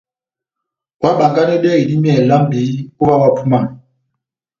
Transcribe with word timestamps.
Óhábánganedɛhɛ 1.05 1.77
idímiyɛ 1.81 2.19
lambi 2.29 2.59
ó 3.01 3.03
ová 3.05 3.15
ohápúmanɔ! 3.19 3.67